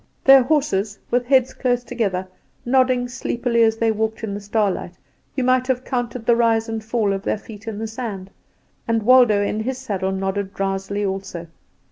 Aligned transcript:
Their 0.23 0.41
horses, 0.41 0.97
with 1.11 1.27
heads 1.27 1.53
close 1.53 1.83
together, 1.83 2.27
nodding 2.65 3.07
sleepily 3.07 3.61
as 3.61 3.77
they 3.77 3.91
walked 3.91 4.23
in 4.23 4.33
the 4.33 4.41
starlight, 4.41 4.93
you 5.35 5.43
might 5.43 5.67
have 5.67 5.85
counted 5.85 6.25
the 6.25 6.35
rise 6.35 6.67
and 6.67 6.83
fall 6.83 7.13
of 7.13 7.21
their 7.21 7.37
feet 7.37 7.67
in 7.67 7.77
the 7.77 7.85
sand; 7.85 8.31
and 8.87 9.03
Waldo 9.03 9.43
in 9.43 9.59
his 9.59 9.77
saddle 9.77 10.11
nodded 10.11 10.55
drowsily 10.55 11.05
also. 11.05 11.45